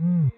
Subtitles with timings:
[0.00, 0.37] Mm.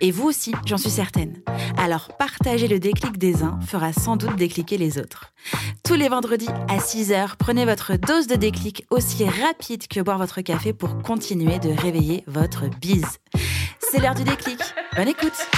[0.00, 1.42] Et vous aussi, j'en suis certaine.
[1.76, 5.32] Alors partager le déclic des uns fera sans doute décliquer les autres.
[5.84, 10.40] Tous les vendredis à 6h, prenez votre dose de déclic aussi rapide que boire votre
[10.40, 13.18] café pour continuer de réveiller votre bise.
[13.80, 14.58] C'est l'heure du déclic.
[14.96, 15.48] Bonne écoute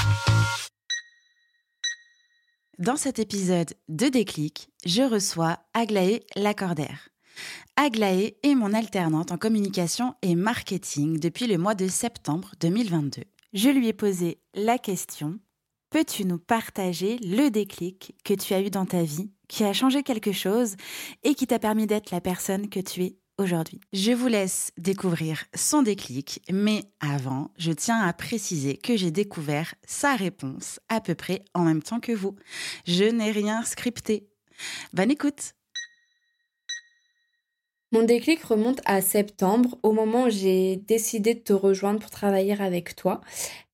[2.78, 7.08] Dans cet épisode de déclic, je reçois Aglaé Lacordaire.
[7.76, 13.22] Aglaé est mon alternante en communication et marketing depuis le mois de septembre 2022
[13.56, 15.40] je lui ai posé la question
[15.88, 20.02] Peux-tu nous partager le déclic que tu as eu dans ta vie, qui a changé
[20.02, 20.76] quelque chose
[21.22, 23.80] et qui t'a permis d'être la personne que tu es aujourd'hui?
[23.94, 29.74] Je vous laisse découvrir son déclic, mais avant, je tiens à préciser que j'ai découvert
[29.86, 32.36] sa réponse à peu près en même temps que vous.
[32.86, 34.28] Je n'ai rien scripté.
[34.92, 35.55] Bonne écoute
[37.92, 42.60] mon déclic remonte à septembre, au moment où j'ai décidé de te rejoindre pour travailler
[42.60, 43.20] avec toi.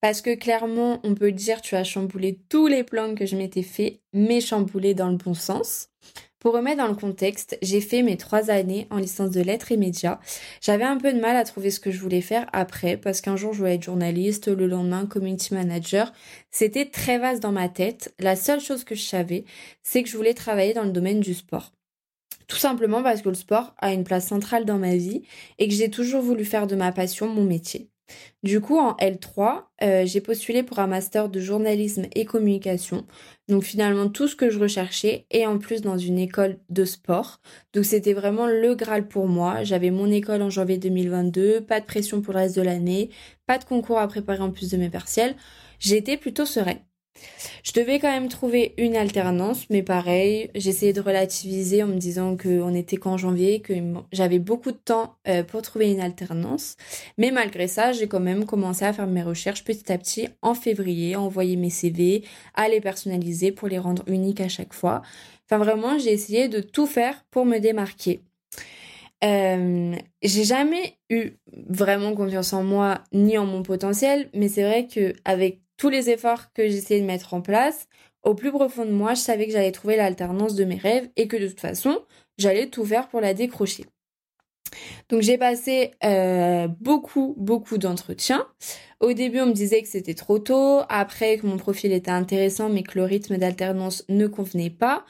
[0.00, 3.62] Parce que clairement, on peut dire tu as chamboulé tous les plans que je m'étais
[3.62, 5.88] fait, mais chamboulé dans le bon sens.
[6.40, 9.76] Pour remettre dans le contexte, j'ai fait mes trois années en licence de lettres et
[9.76, 10.18] médias.
[10.60, 13.36] J'avais un peu de mal à trouver ce que je voulais faire après, parce qu'un
[13.36, 16.12] jour je voulais être journaliste, le lendemain community manager.
[16.50, 18.12] C'était très vaste dans ma tête.
[18.18, 19.44] La seule chose que je savais,
[19.84, 21.72] c'est que je voulais travailler dans le domaine du sport.
[22.52, 25.22] Tout simplement parce que le sport a une place centrale dans ma vie
[25.58, 27.88] et que j'ai toujours voulu faire de ma passion mon métier.
[28.42, 33.06] Du coup, en L3, euh, j'ai postulé pour un master de journalisme et communication.
[33.48, 37.40] Donc finalement, tout ce que je recherchais et en plus dans une école de sport.
[37.72, 39.64] Donc c'était vraiment le Graal pour moi.
[39.64, 43.08] J'avais mon école en janvier 2022, pas de pression pour le reste de l'année,
[43.46, 45.36] pas de concours à préparer en plus de mes partiels.
[45.78, 46.80] J'étais plutôt sereine.
[47.62, 52.36] Je devais quand même trouver une alternance, mais pareil, j'essayais de relativiser en me disant
[52.36, 53.72] qu'on était qu'en janvier, que
[54.12, 56.76] j'avais beaucoup de temps euh, pour trouver une alternance.
[57.18, 60.54] Mais malgré ça, j'ai quand même commencé à faire mes recherches petit à petit en
[60.54, 62.24] février, envoyer mes CV,
[62.54, 65.02] à les personnaliser pour les rendre uniques à chaque fois.
[65.46, 68.22] Enfin vraiment, j'ai essayé de tout faire pour me démarquer.
[69.24, 74.88] Euh, j'ai jamais eu vraiment confiance en moi ni en mon potentiel, mais c'est vrai
[74.88, 77.88] que avec tous les efforts que j'essayais de mettre en place,
[78.22, 81.26] au plus profond de moi, je savais que j'allais trouver l'alternance de mes rêves et
[81.26, 81.98] que de toute façon,
[82.38, 83.84] j'allais tout faire pour la décrocher.
[85.08, 88.46] Donc j'ai passé euh, beaucoup, beaucoup d'entretiens.
[89.00, 92.68] Au début, on me disait que c'était trop tôt, après que mon profil était intéressant,
[92.68, 95.04] mais que le rythme d'alternance ne convenait pas.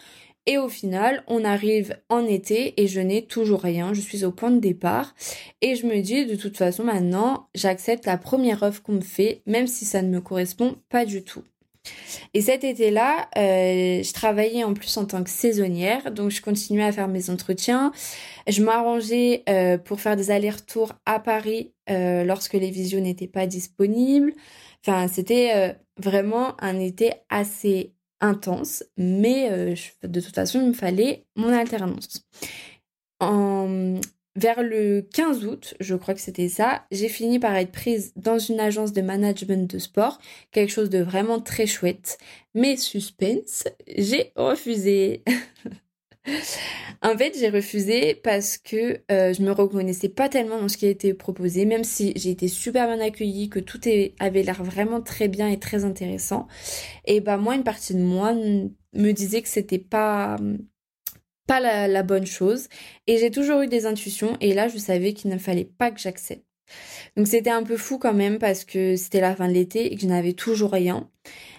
[0.46, 3.94] Et au final, on arrive en été et je n'ai toujours rien.
[3.94, 5.14] Je suis au point de départ.
[5.60, 9.42] Et je me dis, de toute façon, maintenant, j'accepte la première offre qu'on me fait,
[9.46, 11.44] même si ça ne me correspond pas du tout.
[12.34, 16.84] Et cet été-là, euh, je travaillais en plus en tant que saisonnière, donc je continuais
[16.84, 17.92] à faire mes entretiens.
[18.46, 23.46] Je m'arrangeais euh, pour faire des allers-retours à Paris euh, lorsque les visios n'étaient pas
[23.46, 24.32] disponibles.
[24.86, 31.26] Enfin, c'était vraiment un été assez intense, mais euh, de toute façon, il me fallait
[31.36, 32.24] mon alternance.
[33.20, 34.00] En,
[34.34, 38.38] vers le 15 août, je crois que c'était ça, j'ai fini par être prise dans
[38.38, 40.18] une agence de management de sport,
[40.52, 42.18] quelque chose de vraiment très chouette.
[42.54, 45.22] Mais suspense, j'ai refusé.
[47.02, 50.86] en fait, j'ai refusé parce que euh, je me reconnaissais pas tellement dans ce qui
[50.86, 53.80] a été proposé, même si j'ai été super bien accueillie, que tout
[54.20, 56.46] avait l'air vraiment très bien et très intéressant.
[57.04, 60.36] Et bah moi, une partie de moi me disait que c'était pas
[61.60, 62.68] la bonne chose.
[63.06, 64.36] Et j'ai toujours eu des intuitions.
[64.40, 66.44] Et là, je savais qu'il ne fallait pas que j'accepte.
[67.16, 69.96] Donc c'était un peu fou quand même parce que c'était la fin de l'été et
[69.96, 71.08] que je n'avais toujours rien.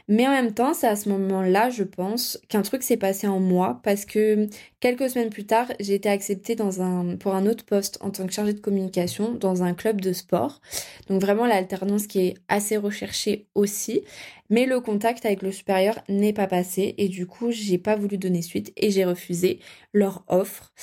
[0.10, 3.40] Mais en même temps, c'est à ce moment-là, je pense, qu'un truc s'est passé en
[3.40, 4.48] moi parce que
[4.82, 8.28] quelques semaines plus tard, j'ai été acceptée dans un, pour un autre poste en tant
[8.28, 10.60] que chargée de communication dans un club de sport.
[11.08, 14.02] Donc vraiment l'alternance qui est assez recherchée aussi.
[14.50, 18.18] Mais le contact avec le supérieur n'est pas passé et du coup, j'ai pas voulu
[18.18, 19.60] donner suite et j'ai refusé
[19.94, 20.74] leur offre.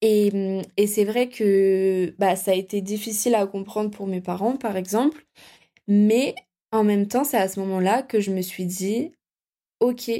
[0.00, 4.76] Et, c'est vrai que bah, ça a été difficile à comprendre pour mes parents, par
[4.76, 5.26] exemple.
[5.88, 6.34] Mais
[6.72, 9.12] en même temps, c'est à ce moment-là que je me suis dit,
[9.80, 10.10] ok,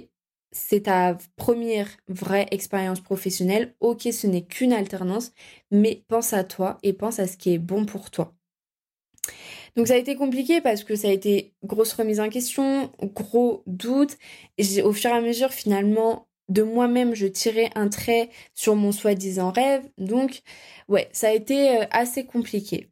[0.52, 3.74] c'est ta première vraie expérience professionnelle.
[3.80, 5.32] Ok, ce n'est qu'une alternance,
[5.70, 8.34] mais pense à toi et pense à ce qui est bon pour toi.
[9.76, 13.62] Donc ça a été compliqué parce que ça a été grosse remise en question, gros
[13.66, 14.18] doute.
[14.82, 19.50] Au fur et à mesure, finalement, de moi-même, je tirais un trait sur mon soi-disant
[19.50, 19.82] rêve.
[19.98, 20.42] Donc,
[20.88, 22.88] ouais, ça a été euh, assez compliqué.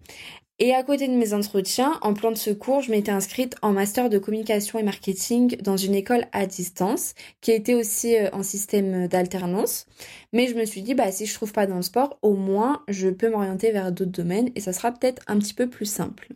[0.58, 4.08] Et à côté de mes entretiens, en plan de secours, je m'étais inscrite en master
[4.08, 7.12] de communication et marketing dans une école à distance,
[7.42, 9.86] qui était aussi euh, en système d'alternance.
[10.32, 12.82] Mais je me suis dit, bah, si je trouve pas dans le sport, au moins,
[12.88, 16.28] je peux m'orienter vers d'autres domaines et ça sera peut-être un petit peu plus simple.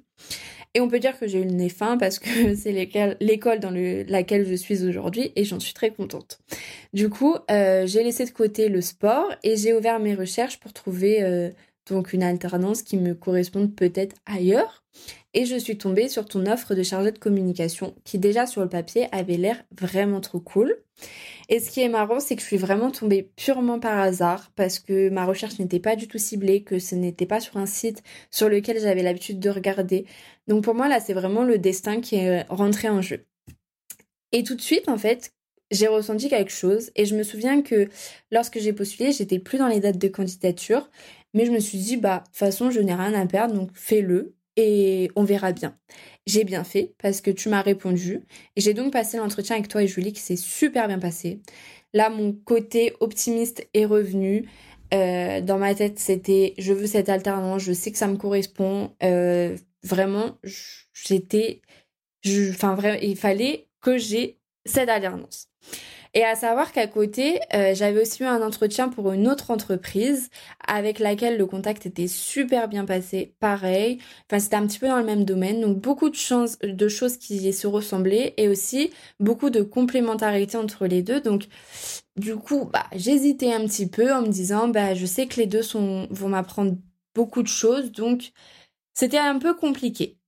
[0.75, 3.73] Et on peut dire que j'ai eu le nez fin parce que c'est l'école dans
[4.09, 6.41] laquelle je suis aujourd'hui et j'en suis très contente.
[6.93, 10.73] Du coup, euh, j'ai laissé de côté le sport et j'ai ouvert mes recherches pour
[10.73, 11.51] trouver euh,
[11.89, 14.85] donc une alternance qui me corresponde peut-être ailleurs.
[15.33, 18.69] Et je suis tombée sur ton offre de chargée de communication qui déjà sur le
[18.69, 20.77] papier avait l'air vraiment trop cool.
[21.49, 24.79] Et ce qui est marrant, c'est que je suis vraiment tombée purement par hasard parce
[24.79, 28.03] que ma recherche n'était pas du tout ciblée, que ce n'était pas sur un site
[28.31, 30.07] sur lequel j'avais l'habitude de regarder.
[30.49, 33.25] Donc pour moi, là, c'est vraiment le destin qui est rentré en jeu.
[34.33, 35.33] Et tout de suite, en fait,
[35.71, 37.89] j'ai ressenti quelque chose et je me souviens que
[38.31, 40.91] lorsque j'ai postulé, j'étais plus dans les dates de candidature
[41.35, 43.71] mais je me suis dit, bah, de toute façon, je n'ai rien à perdre, donc
[43.75, 45.77] fais-le et on verra bien.
[46.27, 48.23] J'ai bien fait parce que tu m'as répondu
[48.57, 51.41] et j'ai donc passé l'entretien avec toi et Julie qui s'est super bien passé.
[51.93, 54.49] Là, mon côté optimiste est revenu.
[54.93, 58.95] Euh, dans ma tête, c'était je veux cette alternance, je sais que ça me correspond.
[59.03, 60.39] Euh, vraiment,
[60.93, 61.63] j'étais.
[62.51, 65.49] Enfin, vraiment, il fallait que j'ai cette alternance.
[66.13, 70.29] Et à savoir qu'à côté, euh, j'avais aussi eu un entretien pour une autre entreprise
[70.67, 73.35] avec laquelle le contact était super bien passé.
[73.39, 76.89] Pareil, enfin c'était un petit peu dans le même domaine, donc beaucoup de, chances, de
[76.89, 78.91] choses qui se ressemblaient et aussi
[79.21, 81.21] beaucoup de complémentarité entre les deux.
[81.21, 81.47] Donc
[82.17, 85.47] du coup, bah, j'hésitais un petit peu en me disant, bah, je sais que les
[85.47, 86.77] deux vont m'apprendre
[87.15, 88.33] beaucoup de choses, donc
[88.95, 90.20] c'était un peu compliqué.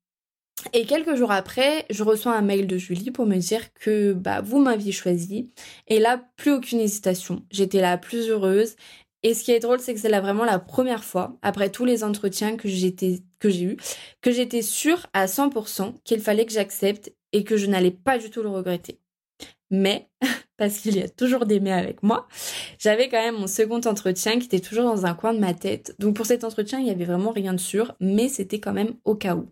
[0.73, 4.41] Et quelques jours après, je reçois un mail de Julie pour me dire que bah
[4.41, 5.51] vous m'aviez choisi.
[5.89, 7.45] Et là, plus aucune hésitation.
[7.51, 8.77] J'étais la plus heureuse.
[9.23, 11.85] Et ce qui est drôle, c'est que c'est là vraiment la première fois, après tous
[11.85, 13.77] les entretiens que j'étais que j'ai eu,
[14.21, 18.31] que j'étais sûre à 100% qu'il fallait que j'accepte et que je n'allais pas du
[18.31, 18.99] tout le regretter.
[19.71, 20.09] Mais,
[20.57, 22.29] parce qu'il y a toujours des mais avec moi,
[22.79, 25.95] j'avais quand même mon second entretien qui était toujours dans un coin de ma tête.
[25.99, 28.95] Donc pour cet entretien, il y avait vraiment rien de sûr, mais c'était quand même
[29.05, 29.49] au cas où.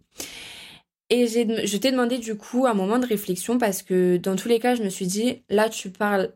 [1.11, 4.61] Et je t'ai demandé du coup un moment de réflexion parce que dans tous les
[4.61, 6.33] cas, je me suis dit, là tu parles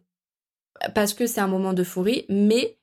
[0.94, 2.76] parce que c'est un moment d'euphorie, mais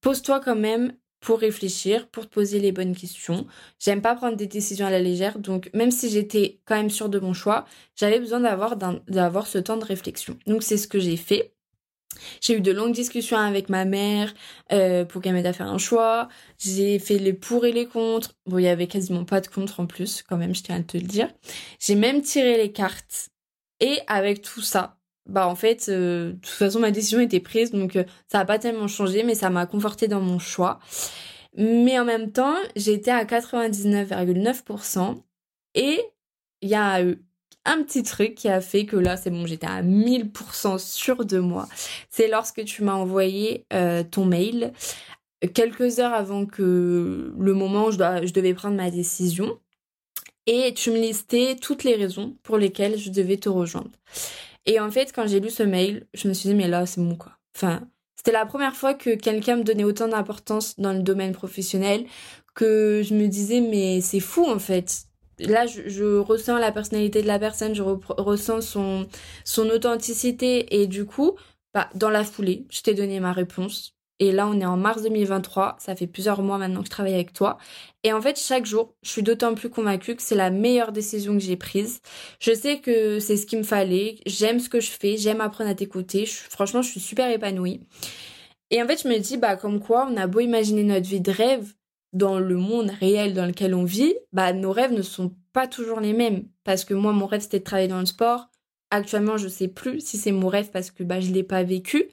[0.00, 3.46] pose-toi quand même pour réfléchir, pour te poser les bonnes questions.
[3.78, 7.08] J'aime pas prendre des décisions à la légère, donc même si j'étais quand même sûre
[7.08, 7.66] de mon choix,
[7.96, 10.38] j'avais besoin d'avoir d'avoir ce temps de réflexion.
[10.46, 11.55] Donc c'est ce que j'ai fait.
[12.40, 14.32] J'ai eu de longues discussions avec ma mère
[14.72, 16.28] euh, pour qu'elle m'aide à faire un choix.
[16.58, 18.34] J'ai fait les pour et les contre.
[18.46, 20.82] Bon, il y avait quasiment pas de contre en plus, quand même, je tiens à
[20.82, 21.28] te le dire.
[21.78, 23.30] J'ai même tiré les cartes.
[23.80, 24.96] Et avec tout ça,
[25.26, 28.44] bah en fait, euh, de toute façon, ma décision était prise, donc euh, ça a
[28.44, 30.78] pas tellement changé, mais ça m'a conforté dans mon choix.
[31.56, 35.16] Mais en même temps, j'étais à 99,9%
[35.74, 36.00] et
[36.62, 37.25] il y a eu
[37.66, 41.38] un petit truc qui a fait que là, c'est bon, j'étais à 1000% sûre de
[41.38, 41.68] moi.
[42.08, 44.72] C'est lorsque tu m'as envoyé euh, ton mail
[45.54, 49.58] quelques heures avant que le moment où je, je devais prendre ma décision.
[50.46, 53.90] Et tu me listais toutes les raisons pour lesquelles je devais te rejoindre.
[54.64, 57.00] Et en fait, quand j'ai lu ce mail, je me suis dit, mais là, c'est
[57.00, 57.32] bon, quoi.
[57.56, 62.06] Enfin, c'était la première fois que quelqu'un me donnait autant d'importance dans le domaine professionnel
[62.54, 65.05] que je me disais, mais c'est fou, en fait
[65.38, 69.06] là je, ressens la personnalité de la personne, je ressens son
[69.44, 71.36] son authenticité et du coup,
[71.74, 73.96] bah dans la foulée, je t'ai donné ma réponse.
[74.18, 77.12] Et là, on est en mars 2023, ça fait plusieurs mois maintenant que je travaille
[77.14, 77.58] avec toi.
[78.02, 81.34] Et en fait, chaque jour, je suis d'autant plus convaincue que c'est la meilleure décision
[81.34, 82.00] que j'ai prise.
[82.40, 85.68] Je sais que c'est ce qu'il me fallait, j'aime ce que je fais, j'aime apprendre
[85.68, 86.24] à t'écouter.
[86.26, 87.82] Franchement, je suis super épanouie.
[88.70, 91.20] Et en fait, je me dis, bah, comme quoi, on a beau imaginer notre vie
[91.20, 91.74] de rêve,
[92.16, 96.00] dans le monde réel dans lequel on vit, bah, nos rêves ne sont pas toujours
[96.00, 96.44] les mêmes.
[96.64, 98.48] Parce que moi, mon rêve, c'était de travailler dans le sport.
[98.90, 102.06] Actuellement, je sais plus si c'est mon rêve parce que bah, je l'ai pas vécu.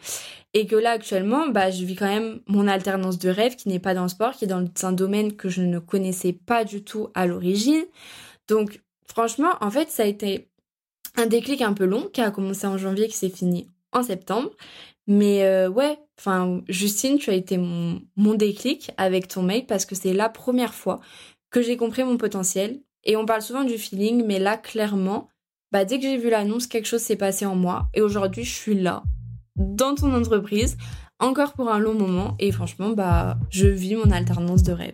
[0.53, 3.79] Et que là, actuellement, bah, je vis quand même mon alternance de rêve qui n'est
[3.79, 6.83] pas dans le sport, qui est dans un domaine que je ne connaissais pas du
[6.83, 7.86] tout à l'origine.
[8.48, 10.50] Donc, franchement, en fait, ça a été
[11.15, 14.50] un déclic un peu long qui a commencé en janvier, qui s'est fini en septembre.
[15.08, 19.86] Mais euh, ouais, enfin, Justine, tu as été mon, mon déclic avec ton mail parce
[19.86, 21.00] que c'est la première fois
[21.52, 22.82] que j'ai compris mon potentiel.
[23.04, 25.28] Et on parle souvent du feeling, mais là, clairement,
[25.74, 28.54] bah dès que j'ai vu l'annonce, quelque chose s'est passé en moi et aujourd'hui je
[28.54, 29.02] suis là
[29.56, 30.78] dans ton entreprise
[31.20, 34.94] encore pour un long moment et franchement bah je vis mon alternance de rêve.